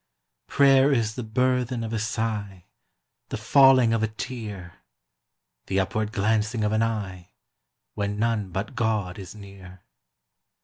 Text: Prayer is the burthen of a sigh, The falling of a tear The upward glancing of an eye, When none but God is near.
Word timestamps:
Prayer 0.47 0.91
is 0.91 1.13
the 1.13 1.21
burthen 1.21 1.83
of 1.83 1.93
a 1.93 1.99
sigh, 1.99 2.65
The 3.29 3.37
falling 3.37 3.93
of 3.93 4.01
a 4.01 4.07
tear 4.07 4.77
The 5.67 5.79
upward 5.79 6.11
glancing 6.11 6.63
of 6.63 6.71
an 6.71 6.81
eye, 6.81 7.33
When 7.93 8.17
none 8.17 8.49
but 8.49 8.73
God 8.73 9.19
is 9.19 9.35
near. 9.35 9.83